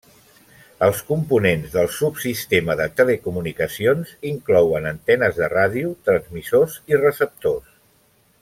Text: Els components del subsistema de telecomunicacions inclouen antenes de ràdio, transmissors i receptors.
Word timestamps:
Els 0.85 1.01
components 1.09 1.75
del 1.75 1.89
subsistema 1.97 2.77
de 2.79 2.87
telecomunicacions 3.01 4.15
inclouen 4.33 4.91
antenes 4.95 5.39
de 5.43 5.51
ràdio, 5.55 5.95
transmissors 6.09 6.83
i 6.95 7.01
receptors. 7.07 7.71